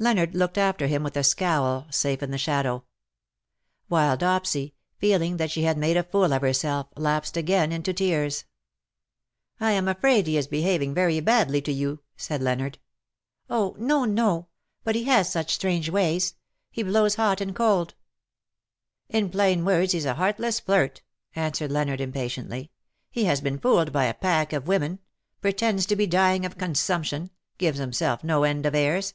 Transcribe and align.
Leonard 0.00 0.34
looked 0.34 0.58
after 0.58 0.88
him 0.88 1.04
with 1.04 1.16
a 1.16 1.22
scowl, 1.22 1.86
safe 1.92 2.24
in 2.24 2.32
the 2.32 2.38
shadow; 2.38 2.82
while 3.86 4.16
Dopsy, 4.16 4.74
feeling 4.98 5.36
that 5.36 5.48
she 5.52 5.62
had 5.62 5.78
made 5.78 5.96
a 5.96 6.02
fool 6.02 6.32
of 6.32 6.42
herself, 6.42 6.88
lapsed 6.96 7.36
again 7.36 7.70
into 7.70 7.92
tears." 7.94 8.46
I 9.60 9.70
am 9.70 9.86
afraid 9.86 10.26
he 10.26 10.36
is 10.36 10.48
behaving 10.48 10.92
very 10.92 11.20
badly 11.20 11.62
to 11.62 11.72
you/^ 11.72 12.00
said 12.16 12.42
Leonard. 12.42 12.78
'^ 12.80 12.80
Oh, 13.48 13.76
no, 13.78 14.04
no. 14.04 14.48
But 14.82 14.96
he 14.96 15.04
has 15.04 15.30
such 15.30 15.54
strange 15.54 15.88
ways. 15.88 16.34
He 16.72 16.82
blows 16.82 17.14
hot 17.14 17.40
and 17.40 17.54
cold.^^ 17.54 17.92
^' 17.92 17.94
In 19.16 19.30
plain 19.30 19.64
words, 19.64 19.94
he^s 19.94 20.04
a 20.04 20.14
heartless 20.14 20.60
flirt/^ 20.60 20.98
answered 21.36 21.70
Leonard, 21.70 22.00
impatiently.'' 22.00 22.72
He 23.12 23.26
has 23.26 23.40
been 23.40 23.60
fooled 23.60 23.92
by 23.92 24.06
a 24.06 24.14
pack 24.14 24.52
of 24.52 24.66
women— 24.66 24.98
pretends 25.40 25.86
to 25.86 25.94
be 25.94 26.08
dying 26.08 26.44
of 26.44 26.58
consumption— 26.58 27.30
gives 27.56 27.78
himself 27.78 28.24
no 28.24 28.42
end 28.42 28.66
of 28.66 28.74
airs. 28.74 29.14